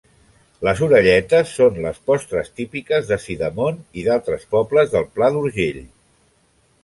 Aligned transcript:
Les 0.67 0.79
orelletes 0.85 1.51
són 1.57 1.75
les 1.83 1.99
postres 2.11 2.49
típiques 2.61 3.05
de 3.11 3.19
Sidamon 3.27 3.77
i 4.01 4.05
d'altres 4.07 4.49
pobles 4.55 4.95
del 4.95 5.05
Pla 5.19 5.29
d'Urgell. 5.37 5.83